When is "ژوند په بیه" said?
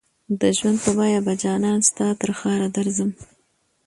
0.57-1.19